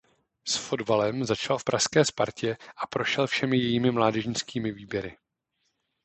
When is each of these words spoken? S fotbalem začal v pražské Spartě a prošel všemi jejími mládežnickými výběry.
S 0.47 0.55
fotbalem 0.55 1.25
začal 1.25 1.57
v 1.57 1.63
pražské 1.63 2.05
Spartě 2.05 2.57
a 2.77 2.87
prošel 2.87 3.27
všemi 3.27 3.57
jejími 3.57 3.91
mládežnickými 3.91 4.71
výběry. 4.71 5.17